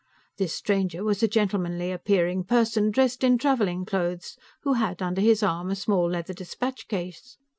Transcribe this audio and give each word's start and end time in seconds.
This 0.39 0.55
stranger 0.55 1.03
was 1.03 1.21
a 1.21 1.27
gentlemanly 1.27 1.91
appearing 1.91 2.45
person, 2.45 2.89
dressed 2.89 3.23
in 3.23 3.37
traveling 3.37 3.85
clothes, 3.85 4.35
who 4.63 4.73
had 4.73 4.99
under 4.99 5.21
his 5.21 5.43
arm 5.43 5.69
a 5.69 5.75
small 5.75 6.09
leather 6.09 6.33
dispatch 6.33 6.87
case. 6.87 7.37